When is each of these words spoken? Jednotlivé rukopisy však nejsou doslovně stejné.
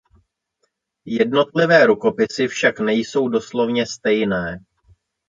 Jednotlivé 1.05 1.85
rukopisy 1.85 2.47
však 2.47 2.79
nejsou 2.79 3.27
doslovně 3.29 3.85
stejné. 3.85 4.57